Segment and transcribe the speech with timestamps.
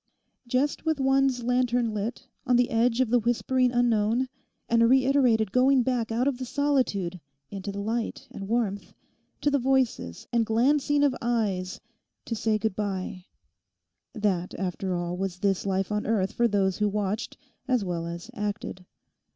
[0.47, 4.29] Just with one's lantern lit, on the edge of the whispering unknown,
[4.67, 7.19] and a reiterated going back out of the solitude
[7.51, 8.93] into the light and warmth,
[9.41, 11.79] to the voices and glancing of eyes,
[12.25, 17.37] to say good bye:—that after all was this life on earth for those who watched
[17.67, 18.83] as well as acted.